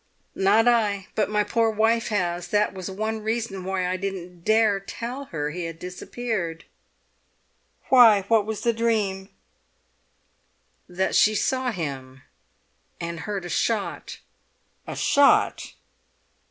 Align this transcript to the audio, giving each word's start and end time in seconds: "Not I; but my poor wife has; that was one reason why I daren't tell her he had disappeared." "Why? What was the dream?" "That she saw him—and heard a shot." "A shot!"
"Not 0.33 0.67
I; 0.67 1.09
but 1.13 1.29
my 1.29 1.43
poor 1.43 1.69
wife 1.69 2.07
has; 2.07 2.47
that 2.47 2.73
was 2.73 2.89
one 2.89 3.21
reason 3.21 3.63
why 3.63 3.87
I 3.87 3.97
daren't 3.97 4.87
tell 4.87 5.25
her 5.25 5.51
he 5.51 5.65
had 5.65 5.77
disappeared." 5.77 6.65
"Why? 7.89 8.23
What 8.23 8.47
was 8.47 8.61
the 8.61 8.73
dream?" 8.73 9.29
"That 10.89 11.13
she 11.13 11.35
saw 11.35 11.71
him—and 11.71 13.19
heard 13.19 13.45
a 13.45 13.49
shot." 13.49 14.17
"A 14.87 14.95
shot!" 14.95 15.75